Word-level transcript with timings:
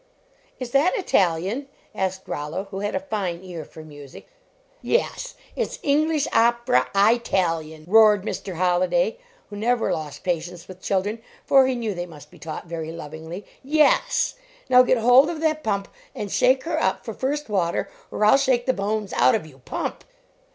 "Is 0.57 0.71
that 0.71 0.97
Italian?" 0.97 1.67
asked 1.93 2.23
Rollo, 2.27 2.63
who 2.71 2.79
had 2.79 2.95
a 2.95 2.99
fine 2.99 3.43
ear 3.43 3.63
for 3.63 3.83
music. 3.83 4.27
"Yes; 4.81 5.35
it 5.55 5.67
s 5.67 5.79
English 5.83 6.27
opera 6.33 6.87
Eyetalian," 6.95 7.85
roared 7.87 8.23
Mr. 8.25 8.55
Holliday, 8.55 9.19
who 9.51 9.55
never 9.55 9.93
lost 9.93 10.23
patience 10.23 10.67
with 10.67 10.81
children, 10.81 11.21
for 11.45 11.67
he 11.67 11.75
knew 11.75 11.93
they 11.93 12.07
must 12.07 12.31
be 12.31 12.39
taught 12.39 12.65
very 12.65 12.91
lovingly. 12.91 13.45
"Yes! 13.61 14.33
Now 14.69 14.81
get 14.81 14.97
hold 14.97 15.29
of 15.29 15.39
that 15.41 15.61
pump 15.63 15.87
and 16.15 16.31
shake 16.31 16.63
her 16.63 16.81
up 16.81 17.05
for 17.05 17.13
first 17.13 17.47
water, 17.47 17.87
or 18.09 18.25
I 18.25 18.33
ll 18.33 18.37
shake 18.37 18.65
the 18.65 18.73
bones 18.73 19.13
out 19.13 19.35
of 19.35 19.45
you. 19.45 19.59
Pump!" 19.65 20.03